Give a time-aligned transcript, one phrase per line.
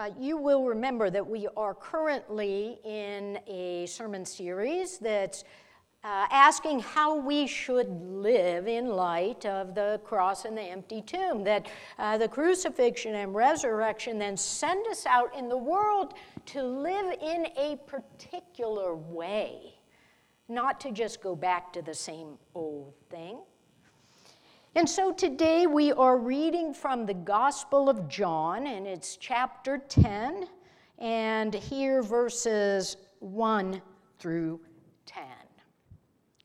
[0.00, 5.44] Uh, you will remember that we are currently in a sermon series that's
[6.04, 11.44] uh, asking how we should live in light of the cross and the empty tomb.
[11.44, 11.68] That
[11.98, 16.14] uh, the crucifixion and resurrection then send us out in the world
[16.46, 19.74] to live in a particular way,
[20.48, 23.40] not to just go back to the same old thing.
[24.76, 30.46] And so today we are reading from the Gospel of John, and it's chapter 10,
[31.00, 33.82] and here verses 1
[34.20, 34.60] through
[35.06, 35.24] 10.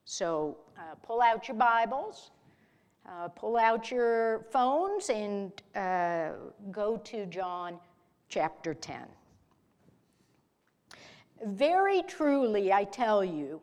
[0.06, 2.32] So uh, pull out your Bibles,
[3.08, 6.30] uh, pull out your phones, and uh,
[6.72, 7.78] go to John
[8.28, 9.02] chapter 10.
[11.46, 13.62] Very truly, I tell you,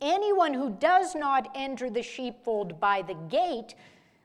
[0.00, 3.74] anyone who does not enter the sheepfold by the gate,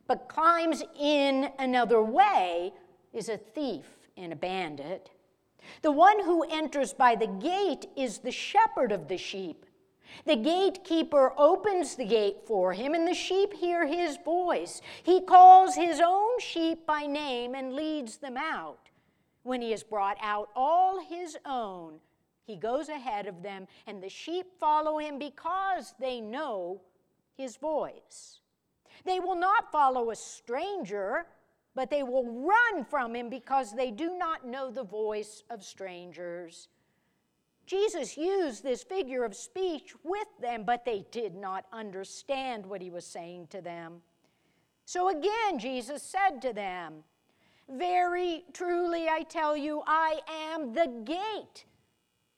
[0.07, 2.73] but climbs in another way,
[3.13, 3.85] is a thief
[4.17, 5.09] and a bandit.
[5.81, 9.65] The one who enters by the gate is the shepherd of the sheep.
[10.25, 14.81] The gatekeeper opens the gate for him, and the sheep hear his voice.
[15.03, 18.89] He calls his own sheep by name and leads them out.
[19.43, 21.99] When he has brought out all his own,
[22.45, 26.81] he goes ahead of them, and the sheep follow him because they know
[27.35, 28.39] his voice.
[29.03, 31.25] They will not follow a stranger,
[31.73, 36.69] but they will run from him because they do not know the voice of strangers.
[37.65, 42.91] Jesus used this figure of speech with them, but they did not understand what he
[42.91, 44.01] was saying to them.
[44.85, 47.03] So again, Jesus said to them,
[47.67, 51.65] Very truly I tell you, I am the gate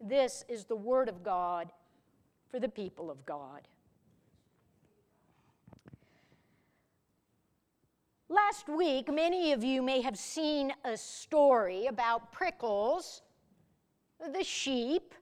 [0.00, 1.72] This is the word of God
[2.50, 3.66] for the people of God.
[8.28, 13.22] Last week, many of you may have seen a story about Prickles,
[14.32, 15.14] the sheep.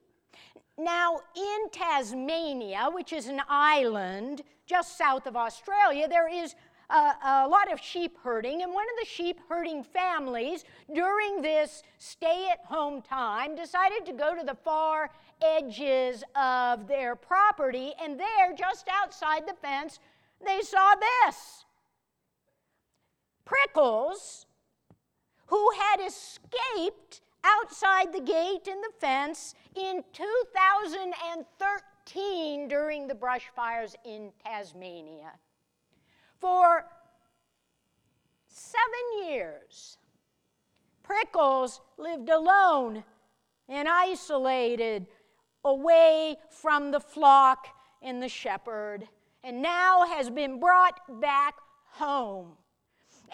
[0.77, 6.55] Now, in Tasmania, which is an island just south of Australia, there is
[6.95, 10.63] a, a, lot of sheep herding, and one of the sheep herding families
[10.93, 15.09] during this stay at home time decided to go to the far
[15.41, 19.99] edges of their property, and there, just outside the fence,
[20.45, 21.65] they saw this.
[23.43, 24.45] Prickles,
[25.47, 33.95] who had escaped outside the gate and the fence in 2013 during the brush fires
[34.05, 35.33] in Tasmania.
[36.45, 36.85] For
[38.45, 39.97] seven years,
[41.01, 43.03] Prickles lived alone
[43.67, 45.07] and isolated
[45.63, 47.65] away from the flock
[48.03, 49.07] and the shepherd,
[49.43, 51.55] and now has been brought back
[51.93, 52.51] home.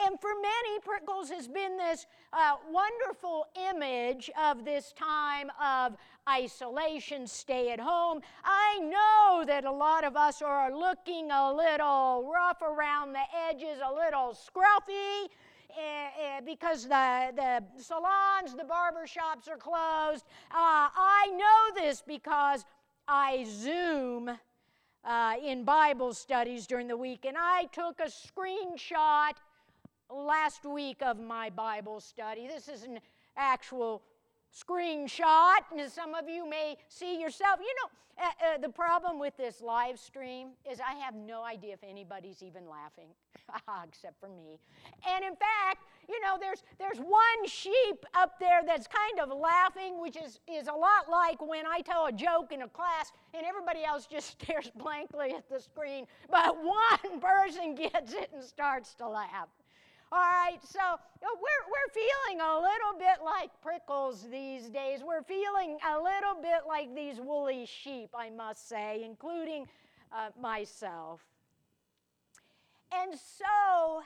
[0.05, 5.95] And for many, Prickles has been this uh, wonderful image of this time of
[6.27, 8.21] isolation, stay at home.
[8.43, 13.79] I know that a lot of us are looking a little rough around the edges,
[13.85, 15.29] a little scruffy.
[15.71, 20.25] Uh, because the, the salons, the barber shops are closed.
[20.51, 22.65] Uh, I know this because
[23.07, 24.29] I Zoom
[25.05, 29.31] uh, in Bible studies during the week, and I took a screenshot
[30.13, 32.47] last week of my Bible study.
[32.47, 32.99] This is an
[33.37, 34.03] actual
[34.53, 37.59] screenshot, and some of you may see yourself.
[37.59, 37.89] You know,
[38.21, 42.43] uh, uh, the problem with this live stream is I have no idea if anybody's
[42.43, 43.09] even laughing,
[43.87, 44.59] except for me.
[45.07, 49.99] And in fact, you know, there's there's one sheep up there that's kind of laughing,
[50.01, 53.45] which is is a lot like when I tell a joke in a class and
[53.45, 58.93] everybody else just stares blankly at the screen, but one person gets it and starts
[58.95, 59.47] to laugh.
[60.13, 60.79] All right, so
[61.21, 64.99] we're, we're feeling a little bit like prickles these days.
[65.07, 69.67] We're feeling a little bit like these woolly sheep, I must say, including
[70.11, 71.21] uh, myself.
[72.91, 74.01] And so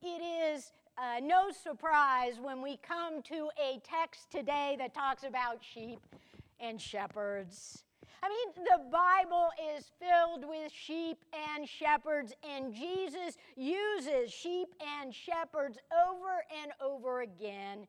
[0.00, 5.58] it is uh, no surprise when we come to a text today that talks about
[5.60, 5.98] sheep
[6.60, 7.82] and shepherds.
[8.22, 11.24] I mean, the Bible is filled with sheep
[11.56, 14.68] and shepherds, and Jesus uses sheep
[15.00, 15.78] and shepherds
[16.08, 17.86] over and over again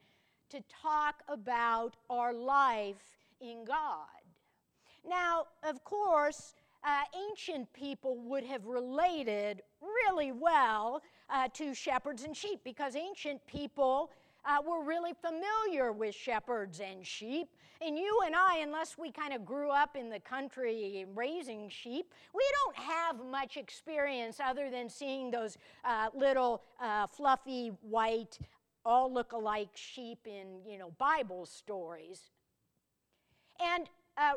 [0.50, 4.08] to talk about our life in God.
[5.08, 6.54] Now, of course,
[6.84, 13.46] uh, ancient people would have related really well uh, to shepherds and sheep because ancient
[13.48, 14.12] people
[14.46, 17.50] uh, were really familiar with shepherds and sheep.
[17.82, 22.14] And you and I, unless we kind of grew up in the country raising sheep,
[22.34, 28.38] we don't have much experience other than seeing those uh, little uh, fluffy white,
[28.86, 32.32] all look alike sheep in you know Bible stories.
[33.62, 34.34] And uh,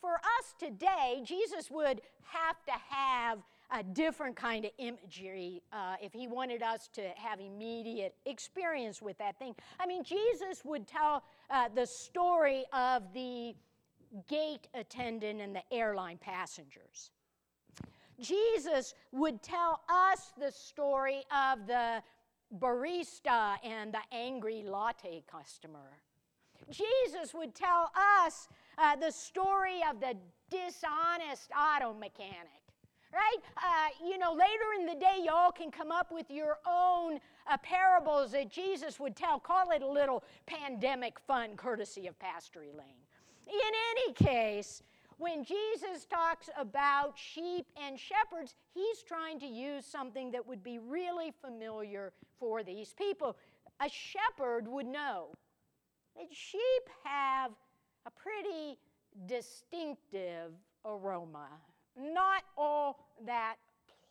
[0.00, 3.38] for us today, Jesus would have to have
[3.72, 9.16] a different kind of imagery uh, if he wanted us to have immediate experience with
[9.18, 9.54] that thing.
[9.78, 13.54] I mean, Jesus would tell uh, the story of the
[14.28, 17.10] gate attendant and the airline passengers.
[18.20, 22.02] Jesus would tell us the story of the
[22.58, 25.98] barista and the angry latte customer.
[26.70, 27.90] Jesus would tell
[28.26, 30.14] us uh, the story of the
[30.50, 32.59] dishonest auto mechanic
[33.12, 33.36] right?
[33.56, 37.18] Uh, you know, later in the day, y'all can come up with your own
[37.50, 39.38] uh, parables that Jesus would tell.
[39.38, 43.04] Call it a little pandemic fun, courtesy of Pastor Elaine.
[43.46, 44.82] In any case,
[45.18, 50.78] when Jesus talks about sheep and shepherds, he's trying to use something that would be
[50.78, 53.36] really familiar for these people.
[53.80, 55.28] A shepherd would know
[56.16, 56.60] that sheep
[57.04, 57.50] have
[58.06, 58.78] a pretty
[59.26, 60.52] distinctive
[60.84, 61.48] aroma
[61.96, 62.44] not
[63.26, 63.56] that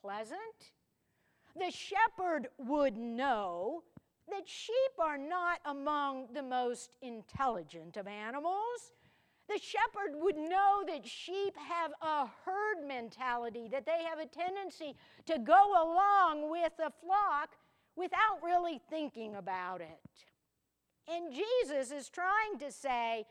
[0.02, 0.74] pleasant.
[1.56, 3.84] The shepherd would know
[4.30, 8.94] that sheep are not among the most intelligent of animals.
[9.48, 14.96] The shepherd would know that sheep have a herd mentality, that they have a tendency
[15.26, 17.56] to go along with the flock
[17.96, 20.26] without really thinking about it.
[21.12, 23.26] And Jesus is trying to say,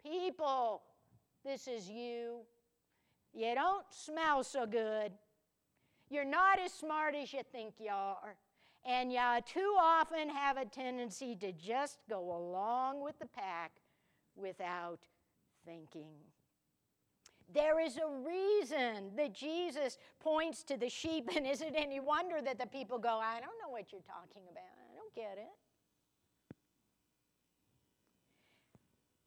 [0.00, 0.82] People,
[1.44, 2.40] this is you.
[3.32, 5.12] You don't smell so good.
[6.14, 8.36] You're not as smart as you think you are.
[8.86, 13.72] And you too often have a tendency to just go along with the pack
[14.36, 15.00] without
[15.66, 16.14] thinking.
[17.52, 22.40] There is a reason that Jesus points to the sheep, and is it any wonder
[22.42, 24.62] that the people go, I don't know what you're talking about.
[24.62, 25.50] I don't get it.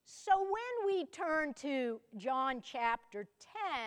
[0.05, 3.27] So when we turn to John chapter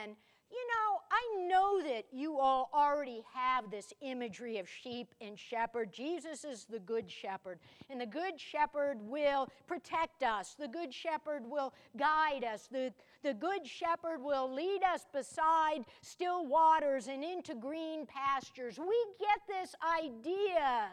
[0.04, 0.16] 10,
[0.50, 5.92] you know, I know that you all already have this imagery of sheep and shepherd.
[5.92, 7.58] Jesus is the good shepherd,
[7.88, 10.56] and the good shepherd will protect us.
[10.58, 12.68] The good shepherd will guide us.
[12.70, 12.92] The,
[13.22, 18.78] the good shepherd will lead us beside still waters and into green pastures.
[18.78, 20.88] We get this idea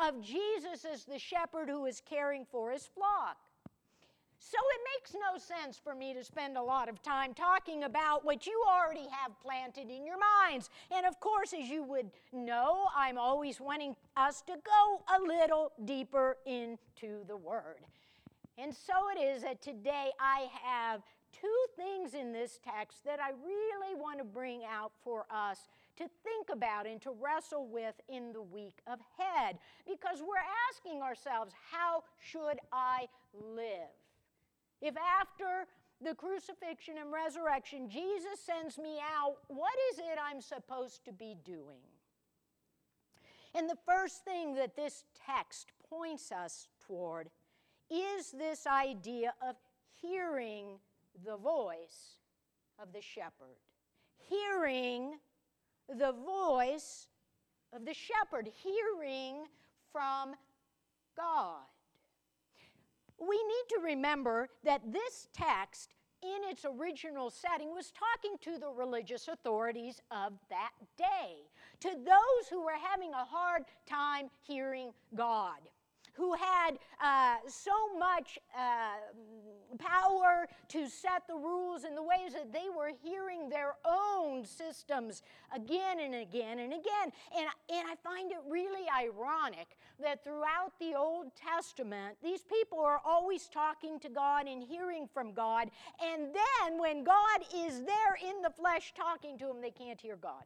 [0.00, 3.36] of Jesus as the shepherd who is caring for his flock.
[4.48, 8.24] So it makes no sense for me to spend a lot of time talking about
[8.24, 10.70] what you already have planted in your minds.
[10.94, 15.72] And of course, as you would know, I'm always wanting us to go a little
[15.84, 17.80] deeper into the Word.
[18.56, 21.02] And so it is that today I have
[21.32, 25.66] two things in this text that I really want to bring out for us
[25.96, 29.58] to think about and to wrestle with in the week ahead.
[29.88, 30.36] Because we're
[30.70, 34.05] asking ourselves, how should I live?
[34.80, 35.66] If after
[36.02, 41.36] the crucifixion and resurrection, Jesus sends me out, what is it I'm supposed to be
[41.44, 41.82] doing?
[43.54, 47.30] And the first thing that this text points us toward
[47.90, 49.56] is this idea of
[50.02, 50.78] hearing
[51.24, 52.16] the voice
[52.78, 53.56] of the shepherd.
[54.28, 55.14] Hearing
[55.88, 57.06] the voice
[57.72, 59.44] of the shepherd, hearing
[59.90, 60.34] from
[61.16, 61.64] God
[63.18, 68.68] we need to remember that this text, in its original setting, was talking to the
[68.68, 71.44] religious authorities of that day,
[71.80, 75.60] to those who were having a hard time hearing God
[76.16, 78.96] who had uh, so much uh,
[79.78, 85.22] power to set the rules in the ways that they were hearing their own systems
[85.54, 87.12] again and again and again.
[87.36, 93.00] And, and I find it really ironic that throughout the Old Testament, these people are
[93.04, 95.70] always talking to God and hearing from God.
[96.02, 100.16] And then when God is there in the flesh talking to them, they can't hear
[100.16, 100.44] God.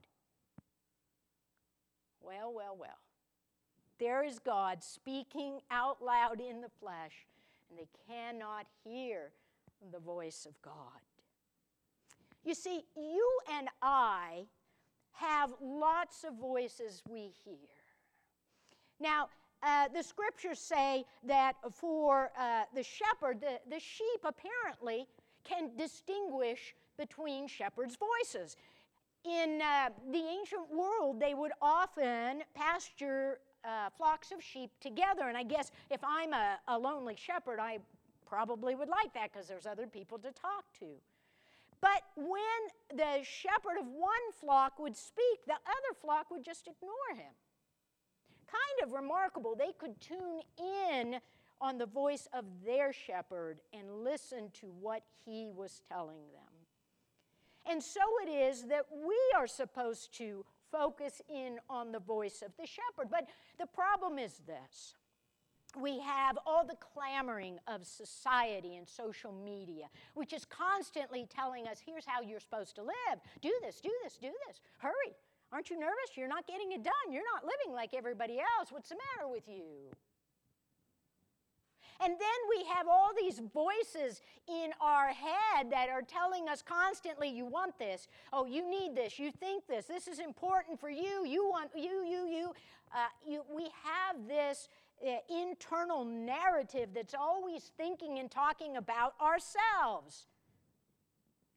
[2.23, 2.99] Well, well, well.
[3.99, 7.27] There is God speaking out loud in the flesh,
[7.71, 9.31] and they cannot hear
[9.93, 11.01] the voice of God.
[12.45, 14.45] You see, you and I
[15.13, 17.69] have lots of voices we hear.
[18.99, 19.29] Now,
[19.63, 25.07] uh, the scriptures say that for uh, the shepherd, the, the sheep apparently
[25.45, 28.57] can distinguish between shepherds' voices.
[29.25, 35.29] In uh, the ancient world, they would often pasture uh, flocks of sheep together.
[35.29, 37.79] And I guess if I'm a, a lonely shepherd, I
[38.27, 40.87] probably would like that because there's other people to talk to.
[41.81, 47.17] But when the shepherd of one flock would speak, the other flock would just ignore
[47.17, 47.33] him.
[48.47, 49.55] Kind of remarkable.
[49.57, 51.21] They could tune in
[51.61, 56.51] on the voice of their shepherd and listen to what he was telling them.
[57.67, 62.53] And so it is that we are supposed to focus in on the voice of
[62.59, 63.11] the shepherd.
[63.11, 64.95] But the problem is this
[65.81, 71.81] we have all the clamoring of society and social media, which is constantly telling us
[71.85, 73.21] here's how you're supposed to live.
[73.41, 74.61] Do this, do this, do this.
[74.79, 75.15] Hurry.
[75.53, 76.17] Aren't you nervous?
[76.17, 77.11] You're not getting it done.
[77.11, 78.71] You're not living like everybody else.
[78.71, 79.91] What's the matter with you?
[82.03, 87.29] And then we have all these voices in our head that are telling us constantly,
[87.29, 88.09] you want this.
[88.33, 89.19] Oh, you need this.
[89.19, 89.85] You think this.
[89.85, 91.27] This is important for you.
[91.27, 92.53] You want, you, you, you.
[92.93, 94.69] Uh, you we have this
[95.07, 100.27] uh, internal narrative that's always thinking and talking about ourselves.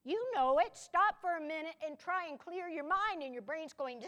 [0.04, 0.76] You know it.
[0.78, 4.02] Stop for a minute and try and clear your mind, and your brain's going,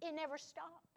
[0.00, 0.91] it never stops.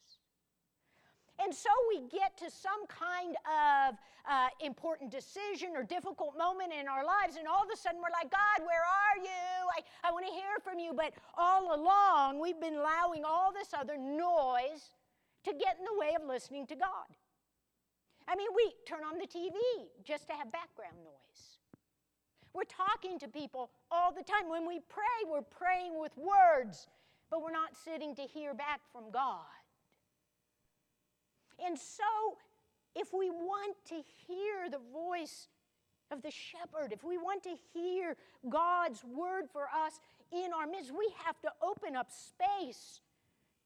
[1.44, 3.96] And so we get to some kind of
[4.28, 8.14] uh, important decision or difficult moment in our lives, and all of a sudden we're
[8.14, 9.46] like, God, where are you?
[9.76, 10.94] I, I want to hear from you.
[10.96, 14.92] But all along, we've been allowing all this other noise
[15.44, 17.12] to get in the way of listening to God.
[18.28, 19.54] I mean, we turn on the TV
[20.04, 21.60] just to have background noise.
[22.54, 24.50] We're talking to people all the time.
[24.50, 26.88] When we pray, we're praying with words,
[27.30, 29.44] but we're not sitting to hear back from God.
[31.64, 32.38] And so,
[32.96, 35.48] if we want to hear the voice
[36.12, 38.16] of the shepherd, if we want to hear
[38.50, 40.00] God's word for us
[40.32, 43.02] in our midst, we have to open up space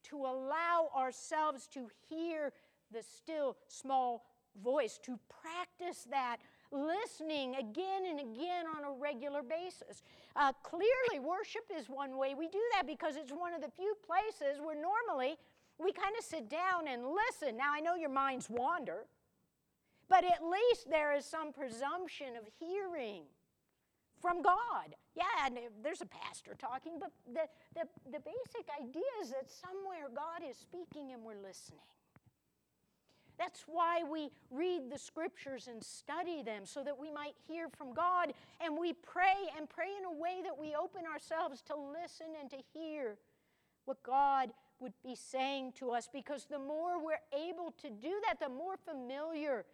[0.03, 2.51] to allow ourselves to hear
[2.91, 4.25] the still small
[4.63, 6.37] voice, to practice that
[6.71, 10.03] listening again and again on a regular basis.
[10.35, 13.95] Uh, clearly, worship is one way we do that because it's one of the few
[14.05, 15.35] places where normally
[15.79, 17.57] we kind of sit down and listen.
[17.57, 19.05] Now, I know your minds wander,
[20.09, 23.23] but at least there is some presumption of hearing
[24.21, 24.95] from God.
[25.15, 30.09] Yeah, and there's a pastor talking, but the, the, the basic idea is that somewhere
[30.13, 31.79] God is speaking and we're listening.
[33.37, 37.93] That's why we read the scriptures and study them so that we might hear from
[37.93, 38.33] God.
[38.59, 42.49] And we pray and pray in a way that we open ourselves to listen and
[42.49, 43.17] to hear
[43.85, 48.39] what God would be saying to us because the more we're able to do that,
[48.39, 49.65] the more familiar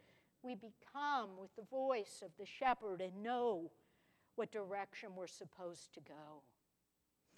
[0.44, 3.72] we become with the voice of the shepherd and know
[4.36, 6.42] what direction we're supposed to go.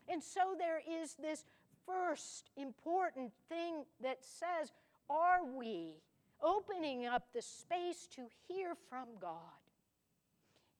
[0.09, 1.45] And so there is this
[1.85, 4.71] first important thing that says,
[5.09, 6.01] Are we
[6.41, 9.39] opening up the space to hear from God?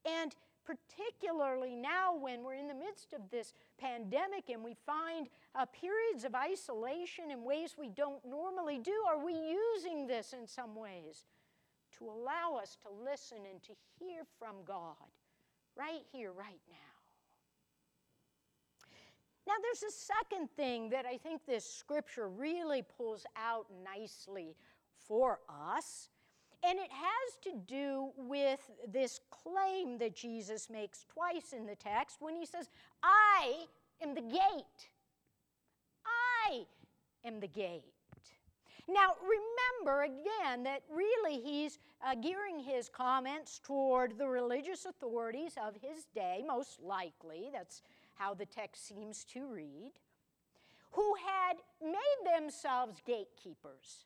[0.06, 0.36] And
[0.67, 6.25] particularly now when we're in the midst of this pandemic and we find uh, periods
[6.25, 11.25] of isolation in ways we don't normally do, are we using this in some ways
[11.97, 14.95] to allow us to listen and to hear from God
[15.77, 16.75] right here, right now?
[19.47, 24.57] Now, there's a second thing that I think this scripture really pulls out nicely
[25.07, 26.09] for us.
[26.63, 28.59] And it has to do with
[28.91, 32.69] this claim that Jesus makes twice in the text when he says,
[33.03, 33.65] I
[34.01, 34.89] am the gate.
[36.05, 36.65] I
[37.25, 37.83] am the gate.
[38.89, 45.75] Now, remember again that really he's uh, gearing his comments toward the religious authorities of
[45.81, 47.49] his day, most likely.
[47.51, 47.81] That's
[48.15, 49.91] how the text seems to read,
[50.91, 54.05] who had made themselves gatekeepers.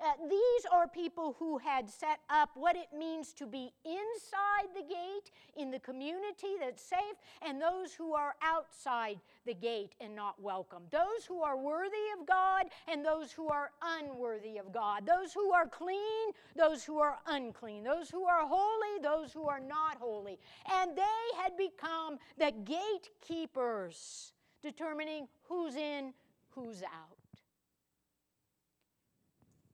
[0.00, 4.82] Uh, these are people who had set up what it means to be inside the
[4.82, 10.40] gate in the community that's safe, and those who are outside the gate and not
[10.40, 10.82] welcome.
[10.90, 15.06] Those who are worthy of God and those who are unworthy of God.
[15.06, 17.84] Those who are clean, those who are unclean.
[17.84, 20.38] Those who are holy, those who are not holy.
[20.72, 26.12] And they had become the gatekeepers, determining who's in,
[26.50, 27.16] who's out.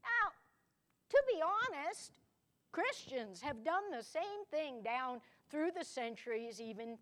[0.03, 0.33] Now,
[1.11, 2.13] to be honest,
[2.73, 5.21] Christians have done the same thing down
[5.51, 6.97] through the centuries, even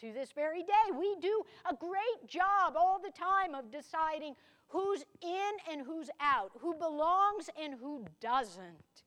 [0.00, 0.92] to this very day.
[0.96, 4.34] We do a great job all the time of deciding
[4.68, 9.02] who's in and who's out, who belongs and who doesn't.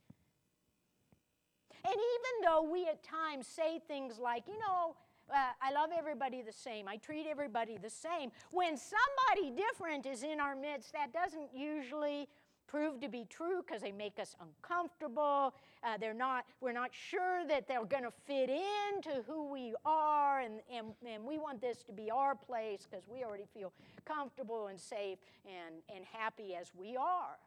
[1.86, 4.96] And even though we at times say things like, you know,
[5.34, 10.24] uh, I love everybody the same, I treat everybody the same, when somebody different is
[10.24, 12.28] in our midst, that doesn't usually
[12.70, 15.54] prove to be true because they make us uncomfortable.
[15.84, 20.42] Uh, they're not, we're not sure that they're going to fit into who we are,
[20.42, 23.72] and, and, and we want this to be our place because we already feel
[24.06, 27.38] comfortable and safe and, and happy as we are.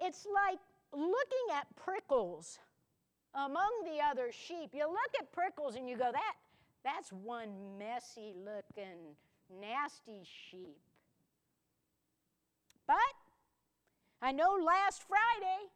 [0.00, 0.58] It's like
[0.92, 2.58] looking at prickles
[3.34, 4.70] among the other sheep.
[4.72, 6.34] You look at prickles and you go, that,
[6.84, 9.16] that's one messy looking,
[9.60, 10.78] nasty sheep.
[12.86, 12.96] But
[14.20, 15.70] I know last Friday,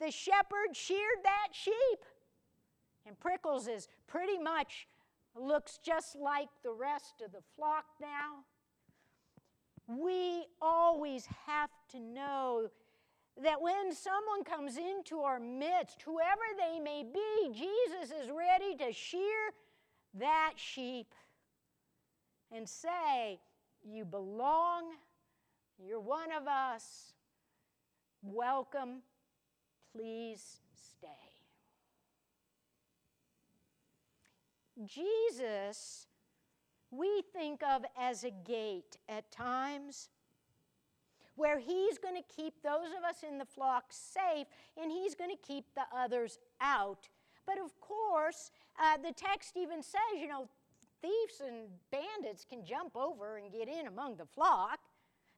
[0.00, 2.04] the shepherd sheared that sheep.
[3.06, 4.86] And Prickles is pretty much
[5.36, 8.44] looks just like the rest of the flock now.
[9.86, 12.70] We always have to know
[13.42, 18.92] that when someone comes into our midst, whoever they may be, Jesus is ready to
[18.92, 19.50] shear
[20.14, 21.08] that sheep
[22.52, 23.40] and say,
[23.82, 24.92] You belong
[25.78, 27.14] you're one of us.
[28.22, 29.02] Welcome.
[29.94, 31.08] Please stay.
[34.84, 36.06] Jesus,
[36.90, 40.08] we think of as a gate at times
[41.36, 44.46] where he's going to keep those of us in the flock safe
[44.80, 47.08] and he's going to keep the others out.
[47.46, 48.50] But of course,
[48.80, 50.48] uh, the text even says, you know,
[51.02, 54.78] thieves and bandits can jump over and get in among the flock.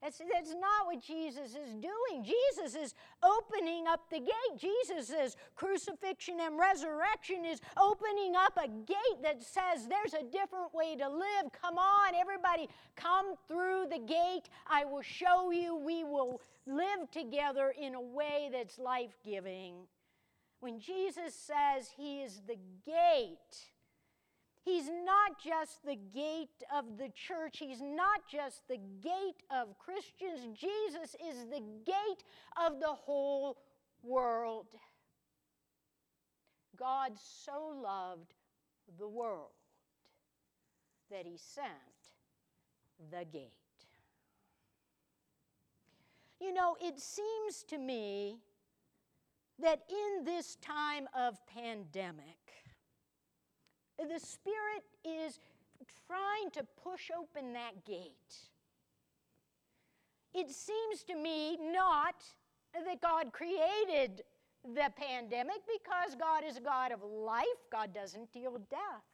[0.06, 2.22] That's, that's not what Jesus is doing.
[2.22, 2.94] Jesus is
[3.24, 4.56] opening up the gate.
[4.56, 10.94] Jesus' crucifixion and resurrection is opening up a gate that says there's a different way
[10.94, 11.50] to live.
[11.60, 14.48] Come on, everybody, come through the gate.
[14.70, 15.74] I will show you.
[15.76, 19.74] We will live together in a way that's life giving.
[20.60, 23.72] When Jesus says he is the gate,
[24.66, 30.58] He's not just the gate of the church, He's not just the gate of Christians.
[30.58, 32.24] Jesus is the gate
[32.60, 33.58] of the whole
[34.02, 34.66] world.
[36.76, 38.34] God so loved
[38.98, 39.52] the world
[41.12, 41.70] that He sent
[43.12, 43.52] the gate.
[46.40, 48.38] You know, it seems to me
[49.62, 52.45] that in this time of pandemic,
[53.98, 55.40] the Spirit is
[56.06, 58.36] trying to push open that gate.
[60.34, 62.16] It seems to me not
[62.74, 64.22] that God created
[64.64, 69.04] the pandemic because God is a God of life, God doesn't deal death.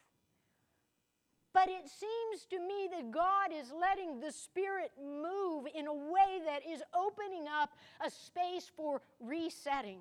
[1.55, 6.41] But it seems to me that God is letting the Spirit move in a way
[6.47, 7.71] that is opening up
[8.05, 10.01] a space for resetting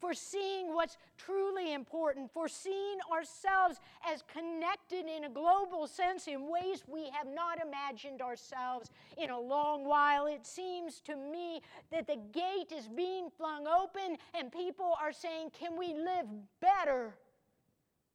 [0.00, 3.78] for seeing what's truly important, for seeing ourselves
[4.10, 9.38] as connected in a global sense in ways we have not imagined ourselves in a
[9.38, 10.26] long while.
[10.26, 11.60] It seems to me
[11.92, 16.26] that the gate is being flung open and people are saying, Can we live
[16.60, 17.14] better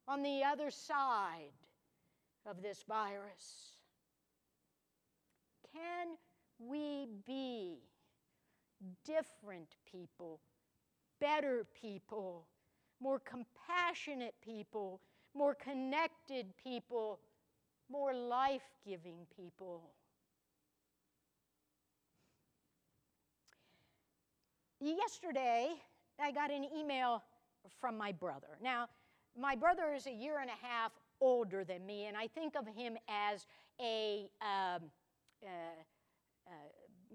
[0.07, 1.53] on the other side
[2.47, 3.75] of this virus?
[5.73, 6.17] Can
[6.57, 7.79] we be
[9.05, 10.39] different people
[11.19, 12.45] better people,
[12.99, 15.01] more compassionate people,
[15.33, 17.19] more connected people,
[17.89, 19.91] more life giving people.
[24.79, 25.73] Yesterday,
[26.19, 27.23] I got an email
[27.79, 28.57] from my brother.
[28.61, 28.87] Now,
[29.37, 32.67] my brother is a year and a half older than me, and I think of
[32.67, 33.45] him as
[33.81, 34.83] a um,
[35.43, 35.47] uh,
[36.47, 36.51] uh,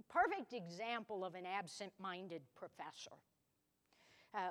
[0.09, 3.17] perfect example of an absent minded professor.
[4.35, 4.51] Uh,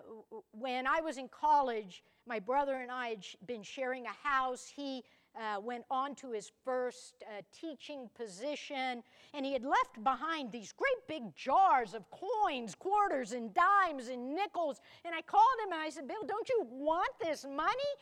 [0.51, 4.71] when I was in college, my brother and I had been sharing a house.
[4.73, 5.03] He
[5.39, 10.73] uh, went on to his first uh, teaching position, and he had left behind these
[10.73, 14.81] great big jars of coins, quarters, and dimes and nickels.
[15.05, 17.93] And I called him and I said, Bill, don't you want this money?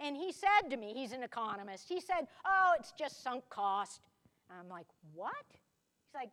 [0.00, 4.00] And he said to me, he's an economist, he said, Oh, it's just sunk cost.
[4.50, 5.34] And I'm like, What?
[5.50, 6.30] He's like,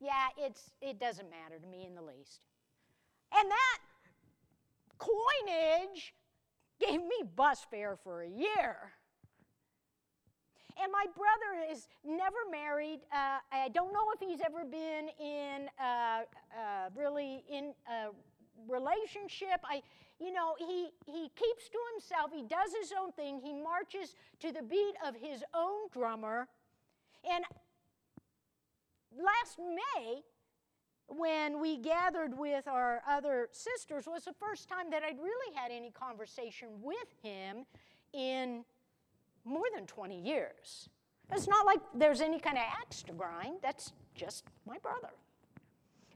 [0.00, 2.46] Yeah, it's, it doesn't matter to me in the least.
[3.34, 3.78] And that
[5.02, 6.14] coinage
[6.80, 8.76] gave me bus fare for a year.
[10.82, 13.00] And my brother is never married.
[13.12, 18.08] Uh, I don't know if he's ever been in uh, uh, really in a
[18.68, 19.60] relationship.
[19.64, 19.82] I,
[20.18, 22.30] you know, he he keeps to himself.
[22.32, 23.40] He does his own thing.
[23.44, 26.48] He marches to the beat of his own drummer.
[27.30, 27.44] And
[29.14, 30.22] last May,
[31.16, 35.70] when we gathered with our other sisters, was the first time that I'd really had
[35.70, 37.64] any conversation with him
[38.12, 38.64] in
[39.44, 40.88] more than 20 years.
[41.32, 45.10] It's not like there's any kind of axe to grind, that's just my brother.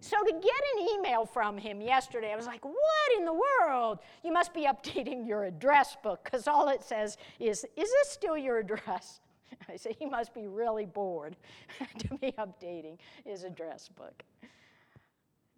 [0.01, 3.99] So to get an email from him yesterday, I was like, what in the world?
[4.23, 8.37] You must be updating your address book because all it says is, is this still
[8.37, 9.21] your address?
[9.69, 11.37] I said, he must be really bored
[11.99, 14.23] to be updating his address book.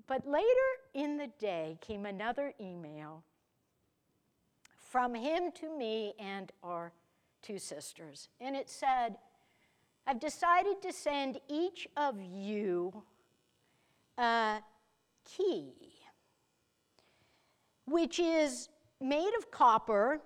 [0.09, 0.47] But later
[0.95, 3.23] in the day came another email
[4.91, 6.93] from him to me and our
[7.43, 8.31] two sisters.
[8.41, 9.19] And it said,
[10.07, 13.03] I've decided to send each of you
[14.17, 14.61] a
[15.27, 15.75] key,
[17.87, 20.23] which is made of copper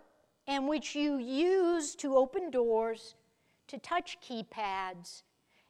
[0.47, 3.17] and which you use to open doors,
[3.67, 5.23] to touch keypads,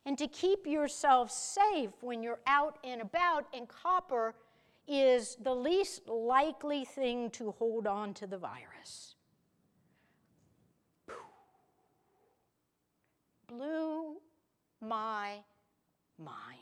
[0.05, 3.47] and to keep yourself safe when you're out and about.
[3.55, 4.35] And copper
[4.89, 9.15] is the least likely thing to hold on to the virus.
[13.47, 14.17] Blew
[14.81, 15.39] my
[16.19, 16.59] mind.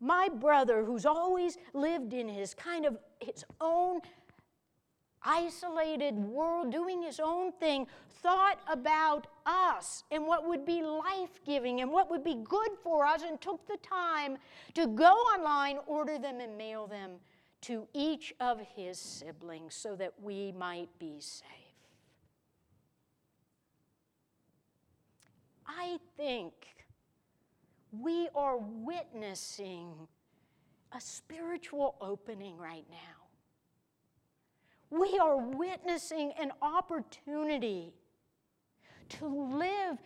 [0.00, 4.00] My brother, who's always lived in his kind of his own
[5.22, 7.86] isolated world, doing his own thing,
[8.22, 13.04] thought about us and what would be life giving and what would be good for
[13.04, 14.36] us, and took the time
[14.74, 17.12] to go online, order them, and mail them
[17.62, 21.46] to each of his siblings so that we might be safe.
[25.66, 26.52] I think
[27.92, 29.92] we are witnessing
[30.92, 33.19] a spiritual opening right now.
[34.90, 37.92] We are witnessing an opportunity
[39.10, 39.98] to live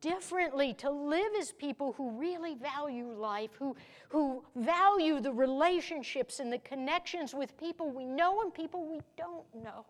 [0.00, 3.76] differently, to live as people who really value life, who,
[4.08, 9.44] who value the relationships and the connections with people we know and people we don't
[9.54, 9.84] know.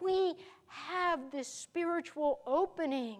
[0.00, 0.34] We
[0.68, 3.18] have this spiritual opening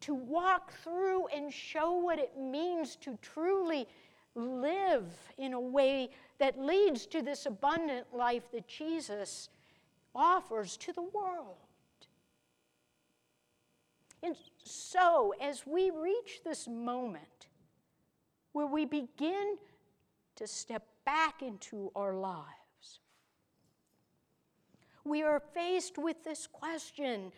[0.00, 3.86] to walk through and show what it means to truly
[4.34, 5.04] live
[5.38, 9.48] in a way that leads to this abundant life that Jesus
[10.14, 11.56] offers to the world.
[14.22, 17.48] And so, as we reach this moment
[18.52, 19.56] where we begin
[20.36, 23.00] to step back into our lives,
[25.04, 27.32] we are faced with this question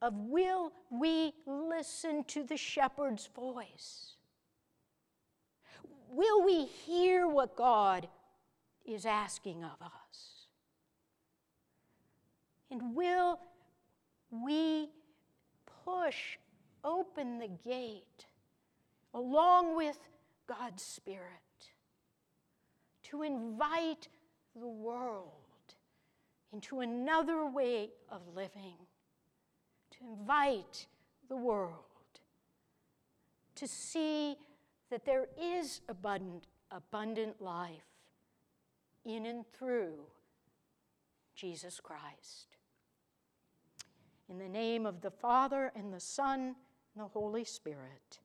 [0.00, 4.17] of will we listen to the shepherd's voice?
[6.10, 8.08] Will we hear what God
[8.84, 10.46] is asking of us?
[12.70, 13.38] And will
[14.30, 14.88] we
[15.84, 16.38] push
[16.84, 18.26] open the gate
[19.14, 19.98] along with
[20.46, 21.22] God's Spirit
[23.04, 24.08] to invite
[24.54, 25.32] the world
[26.52, 28.74] into another way of living?
[29.98, 30.86] to invite
[31.28, 31.72] the world
[33.54, 34.36] to see
[34.90, 37.84] that there is abundant, abundant life
[39.04, 39.98] in and through
[41.34, 42.56] Jesus Christ.
[44.28, 46.40] In the name of the Father, and the Son,
[46.94, 48.18] and the Holy Spirit.